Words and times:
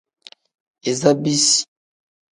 Iza 0.89 1.11
bisi. 1.23 1.59